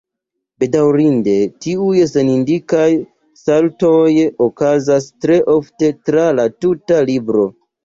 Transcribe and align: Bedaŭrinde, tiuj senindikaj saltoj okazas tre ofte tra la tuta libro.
Bedaŭrinde, 0.61 1.35
tiuj 1.65 1.99
senindikaj 2.13 2.87
saltoj 3.43 4.01
okazas 4.49 5.09
tre 5.27 5.39
ofte 5.61 5.93
tra 6.11 6.27
la 6.41 6.49
tuta 6.59 7.01
libro. 7.15 7.49